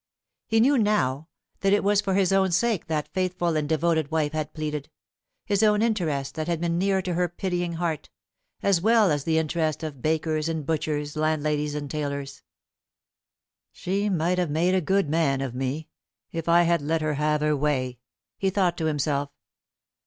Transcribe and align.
He 0.47 0.59
knew 0.59 0.79
now 0.79 1.27
that 1.59 1.73
it 1.73 1.83
was 1.83 2.01
for 2.01 2.15
his 2.15 2.33
own 2.33 2.51
sake 2.51 2.87
that 2.87 3.13
faithful 3.13 3.55
and 3.55 3.69
devoted 3.69 4.09
wife 4.09 4.31
had 4.31 4.51
pleaded, 4.51 4.89
his 5.45 5.61
own 5.61 5.83
interest 5.83 6.33
that 6.33 6.47
had 6.47 6.59
been 6.59 6.79
near 6.79 7.03
to 7.03 7.13
her 7.13 7.29
pitying 7.29 7.73
heart, 7.73 8.09
as 8.63 8.81
well 8.81 9.11
as 9.11 9.25
the 9.25 9.37
interest 9.37 9.83
of 9.83 10.01
bakers 10.01 10.49
and 10.49 10.65
butchers, 10.65 11.15
landladies 11.15 11.75
and 11.75 11.91
tailors. 11.91 12.41
"She 13.71 14.09
might 14.09 14.39
have 14.39 14.49
made 14.49 14.73
a 14.73 14.81
good 14.81 15.07
man 15.07 15.39
of 15.39 15.53
me, 15.53 15.87
if 16.31 16.49
I 16.49 16.63
had 16.63 16.81
let 16.81 17.01
her 17.03 17.13
have 17.13 17.41
her 17.41 17.55
way," 17.55 17.99
he 18.39 18.49
thought 18.49 18.77
to 18.79 18.85
himself. 18.85 19.29